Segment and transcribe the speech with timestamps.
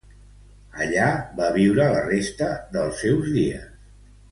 [0.85, 1.09] Allà
[1.41, 3.71] va viure la resta dels seus dies.